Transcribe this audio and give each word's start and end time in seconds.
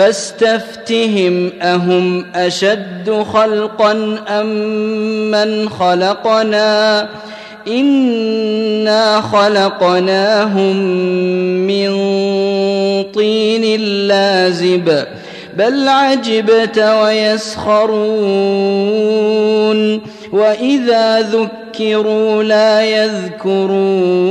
فاستفتهم 0.00 1.50
أهم 1.62 2.24
أشد 2.34 3.24
خلقا 3.32 4.18
أم 4.28 4.46
من 5.30 5.68
خلقنا 5.68 7.08
إنا 7.68 9.20
خلقناهم 9.20 10.76
من 11.66 11.90
طين 13.14 13.80
لازب 14.08 15.04
بل 15.56 15.88
عجبت 15.88 16.78
ويسخرون 17.02 18.00
وإذا 20.32 21.20
ذكروا 21.20 22.42
لا 22.42 22.84
يذكرون 22.84 24.30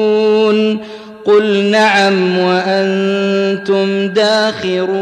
قل 1.25 1.63
نعم 1.63 2.39
وأنتم 2.39 4.07
داخرون 4.07 5.01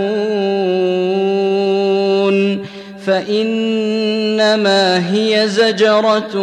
فإنما 3.06 4.82
هي 5.14 5.48
زجرة 5.48 6.38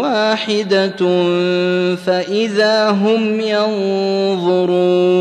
واحدة 0.00 0.96
فإذا 2.06 2.90
هم 2.90 3.40
ينظرون 3.40 5.12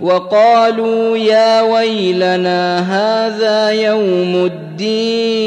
وقالوا 0.00 1.16
يا 1.16 1.62
ويلنا 1.62 2.78
هذا 2.78 3.70
يوم 3.70 4.44
الدين 4.44 5.46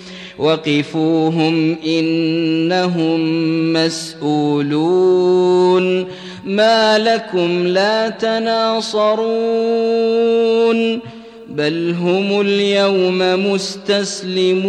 وقفوهم 0.41 1.77
إنهم 1.85 3.19
مسئولون 3.73 4.91
ما 6.45 6.97
لكم 6.97 7.67
لا 7.67 8.09
تناصرون 8.09 9.21
بل 11.49 11.95
هم 11.99 12.41
اليوم 12.41 13.51
مستسلمون 13.51 14.61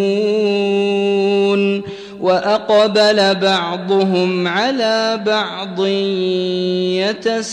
وأقبل 2.20 3.34
بعضهم 3.34 4.48
على 4.48 5.22
بعض 5.26 5.86
يتساءلون 7.02 7.52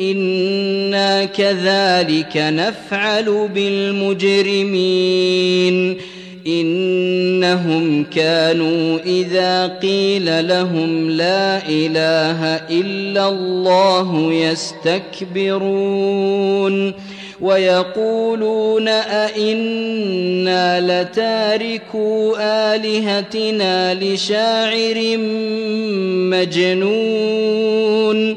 أنا 0.00 1.24
كذلك 1.24 2.36
نفعل 2.36 3.48
بالمجرمين 3.54 4.80
انهم 6.46 8.04
كانوا 8.04 8.98
اذا 9.06 9.66
قيل 9.66 10.48
لهم 10.48 11.10
لا 11.10 11.68
اله 11.68 12.44
الا 12.70 13.28
الله 13.28 14.32
يستكبرون 15.42 16.92
ويقولون 17.40 18.88
أئنا 18.88 20.80
لتاركو 20.80 22.36
آلهتنا 22.40 23.94
لشاعر 23.94 25.16
مجنون 26.30 28.36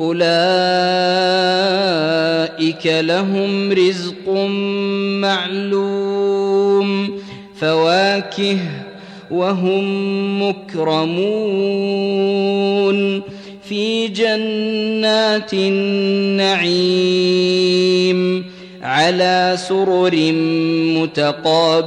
أولئك 0.00 0.26
لهم 2.86 3.72
رزق 3.72 4.28
معلوم 5.20 7.10
فواكه 7.60 8.58
وهم 9.30 10.42
مكرمون. 10.42 11.76
في 13.68 14.08
جنات 14.08 15.54
النعيم 15.54 16.76
على 18.82 19.56
سرر 19.68 20.32
متقابلين. 21.02 21.86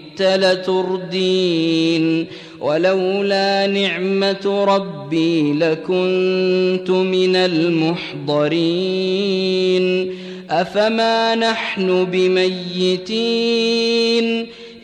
لتردين 0.19 2.05
ولولا 2.61 3.67
نعمة 3.67 4.65
ربي 4.67 5.53
لكنت 5.53 6.89
من 6.89 7.35
المحضرين 7.35 9.01
أفما 10.49 11.35
نحن 11.35 12.05
بميتين 12.05 13.41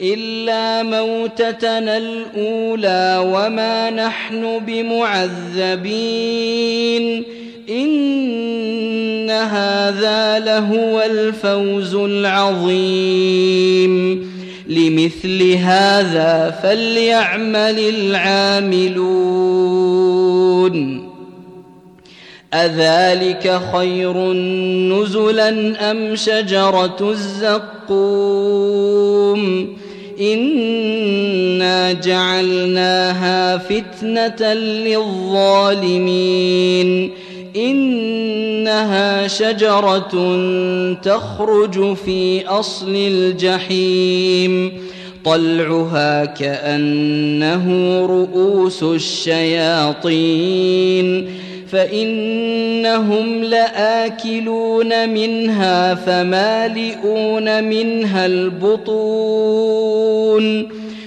إلا 0.01 0.83
موتتنا 0.83 1.97
الأولى 1.97 3.23
وما 3.33 3.89
نحن 3.89 4.59
بمعذبين 4.67 6.03
إن 7.69 9.29
هذا 9.29 10.39
لهو 10.39 11.01
الفوز 11.01 11.95
العظيم 11.95 12.77
لمثل 14.67 15.51
هذا 15.51 16.59
فليعمل 16.63 17.79
العاملون. 17.79 19.17
أذلك 22.53 23.61
خير 23.73 24.17
نزلا 24.93 25.49
أم 25.91 26.15
شجرة 26.15 26.97
الزقوم؟ 27.01 28.17
إنا 30.21 31.91
جعلناها 31.93 33.57
فتنة 33.57 34.53
للظالمين. 34.53 35.91
إنها 37.65 39.27
شجرة 39.27 40.37
تخرج 41.03 41.93
في 41.93 42.47
أصل 42.47 42.95
الجحيم. 42.95 44.71
طلعها 45.25 46.25
كأنه 46.25 47.65
رؤوس 48.05 48.83
الشياطين. 48.83 50.17
فإنهم 51.71 53.43
لآكلون 53.43 55.09
منها 55.09 55.95
فمالئون 55.95 57.63
منها 57.63 58.25
البطون. 58.25 59.67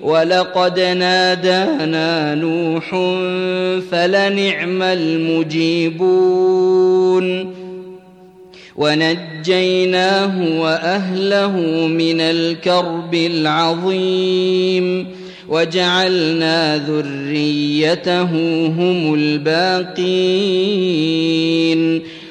ولقد 0.00 0.80
نادانا 0.80 2.34
نوح 2.34 2.90
فلنعم 3.90 4.82
المجيبون 4.82 6.38
ونجيناه 8.76 10.60
وأهله 10.60 11.56
من 11.86 12.20
الكرب 12.20 13.14
العظيم 13.14 15.06
وجعلنا 15.48 16.76
ذريته 16.76 18.22
هم 18.66 19.14
الباقين 19.14 20.58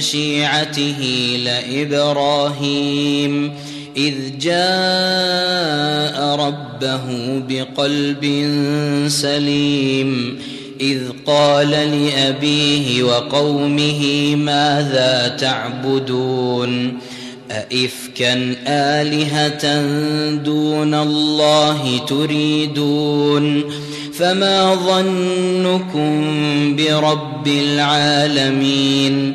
شيعته 0.00 1.00
لإبراهيم 1.44 3.52
إذ 3.96 4.14
جاء 4.40 6.36
ربه 6.36 7.02
بقلب 7.48 8.24
سليم 9.08 10.38
إذ 10.80 11.00
قال 11.26 11.70
لأبيه 11.70 13.02
وقومه 13.02 14.34
ماذا 14.36 15.36
تعبدون؟ 15.40 16.98
أئفكا 17.50 18.54
آلهة 18.66 19.82
دون 20.34 20.94
الله 20.94 22.00
تريدون؟ 22.08 23.64
فما 24.18 24.74
ظنكم 24.74 26.10
برب 26.76 27.46
العالمين؟ 27.46 29.34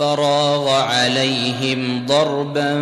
فراغ 0.00 0.68
عليهم 0.68 2.06
ضربا 2.06 2.74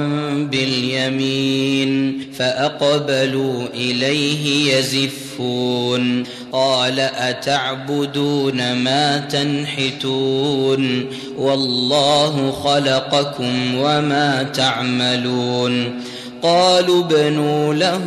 باليمين 0.52 2.20
فأقبلوا 2.38 3.66
إليه 3.75 4.75
يزفون 4.75 6.25
قال 6.52 7.00
أتعبدون 7.00 8.72
ما 8.72 9.18
تنحتون 9.18 11.06
والله 11.38 12.50
خلقكم 12.50 13.75
وما 13.75 14.42
تعملون 14.42 16.00
قالوا 16.42 17.02
بنوا 17.02 17.75
له 17.75 18.04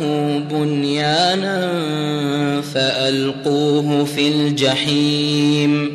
بنيانا 0.50 1.70
فألقوه 2.74 4.04
في 4.04 4.28
الجحيم 4.28 5.94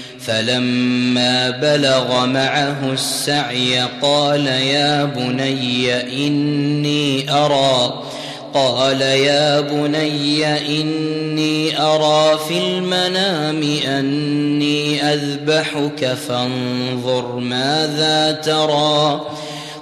فلما 0.25 1.49
بلغ 1.49 2.25
معه 2.25 2.93
السعي 2.93 3.79
قال 4.01 4.47
يا 4.47 5.05
بني 5.05 5.93
إني 6.27 7.31
أرى 7.31 8.03
قال 8.53 9.01
يا 9.01 9.59
بني 9.59 10.45
إني 10.81 11.81
أرى 11.81 12.39
في 12.47 12.57
المنام 12.57 13.63
أني 13.87 15.03
أذبحك 15.13 16.13
فانظر 16.27 17.35
ماذا 17.35 18.31
ترى 18.31 19.21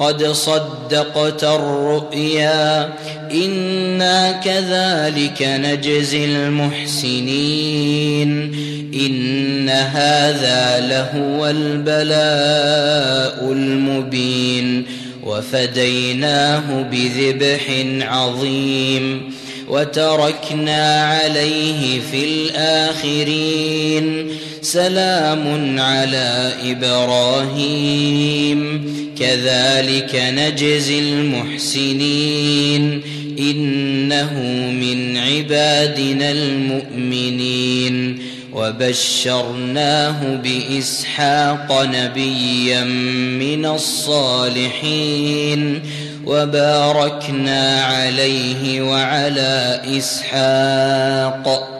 قد 0.00 0.26
صدقت 0.26 1.44
الرؤيا 1.44 2.92
إنا 3.32 4.32
كذلك 4.32 5.42
نجزي 5.42 6.24
المحسنين 6.24 8.30
إن 8.94 9.68
هذا 9.68 10.80
لهو 10.80 11.46
البلاء 11.46 13.52
المبين 13.52 14.86
وفديناه 15.24 16.82
بذبح 16.92 17.84
عظيم 18.02 19.32
وتركنا 19.68 21.04
عليه 21.04 22.00
في 22.00 22.24
الآخرين 22.24 24.30
سلام 24.62 25.80
على 25.80 26.52
إبراهيم 26.64 28.60
كذلك 29.20 30.14
نجزي 30.14 30.98
المحسنين 30.98 33.02
إنه 33.38 34.40
من 34.70 35.16
عبادنا 35.16 36.30
المؤمنين 36.30 38.18
وبشرناه 38.52 40.36
بإسحاق 40.44 41.82
نبيا 41.82 42.84
من 43.40 43.66
الصالحين 43.66 45.20
وباركنا 46.26 47.84
عليه 47.84 48.82
وعلى 48.82 49.80
إسحاق 49.98 51.79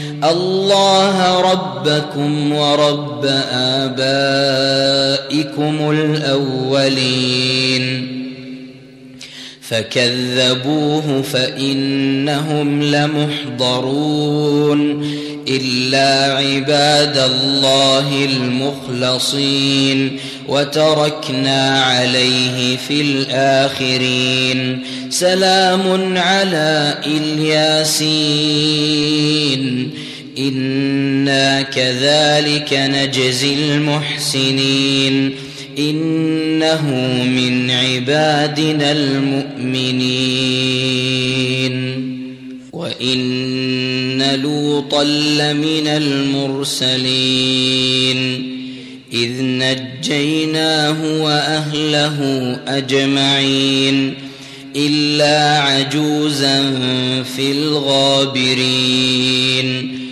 الله 0.23 1.41
ربكم 1.41 2.53
ورب 2.53 3.25
آبائكم 3.51 3.91
الأولين. 5.91 8.07
فكذبوه 9.61 11.21
فإنهم 11.21 12.83
لمحضرون. 12.83 14.01
إلا 15.47 16.37
عباد 16.37 17.17
الله 17.17 18.25
المخلصين. 18.25 20.19
وتركنا 20.47 21.83
عليه 21.83 22.77
في 22.77 23.01
الآخرين. 23.01 24.83
سلام 25.09 26.17
على 26.17 26.97
إلياسين. 27.05 28.11
إنا 30.47 31.61
كذلك 31.61 32.73
نجزي 32.73 33.53
المحسنين 33.53 35.35
إنه 35.79 36.89
من 37.25 37.71
عبادنا 37.71 38.91
المؤمنين 38.91 40.41
وإن 42.71 44.39
لوطا 44.41 45.03
لمن 45.03 45.87
المرسلين 45.87 47.31
إذ 49.13 49.31
نجيناه 49.41 51.21
وأهله 51.23 52.19
أجمعين 52.67 54.13
إلا 54.75 55.59
عجوزا 55.59 56.71
في 57.35 57.51
الغابرين 57.51 58.91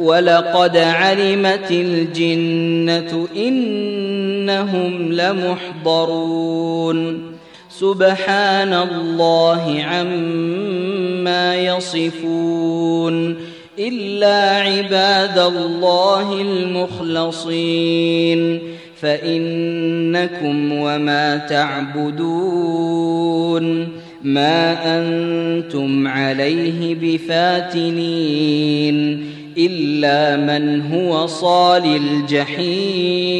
ولقد 0.00 0.76
علمت 0.76 1.70
الجنة 1.70 3.26
إنهم 3.36 5.12
لمحضرون. 5.12 7.22
سبحان 7.70 8.74
الله 8.74 9.82
عما 9.82 11.56
يصفون. 11.56 13.36
إلا 13.78 14.60
عباد 14.60 15.38
الله 15.38 16.40
المخلصين. 16.40 18.58
فإنكم 19.00 20.72
وما 20.72 21.36
تعبدون. 21.36 22.36
ما 24.22 24.98
أنتم 24.98 26.08
عليه 26.08 26.94
بفاتنين. 26.94 29.26
إلا 29.58 30.36
من 30.36 30.92
هو 30.92 31.26
صال 31.26 31.96
الجحيم 31.96 33.36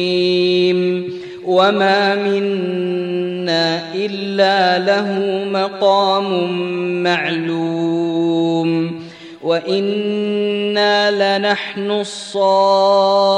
وما 1.45 2.15
منا 2.15 3.93
إلا 3.95 4.79
له 4.79 5.19
مقام 5.51 6.53
معلوم 7.03 9.01
وإنا 9.43 11.37
لنحن 11.37 11.91
الصافون 11.91 13.37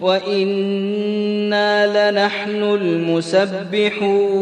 وإنا 0.00 2.10
لنحن 2.10 2.62
المسبحون 2.62 4.34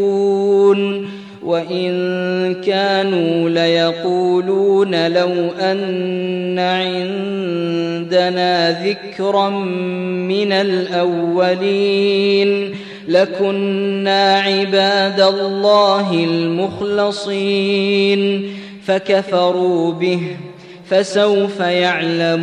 وإن 1.45 2.55
كانوا 2.55 3.51
ليقولون 3.51 5.07
لو 5.13 5.51
أن 5.61 6.59
عندنا 6.59 8.43
ذكرا 8.85 9.51
من 10.29 10.53
الأولين 10.53 11.63
لكنا 13.09 14.35
عباد 14.41 15.21
الله 15.21 16.15
المخلصين 16.25 17.63
فكفروا 18.85 19.93
به 19.93 20.21
فسوف 20.91 21.61
يعلمون 21.61 22.43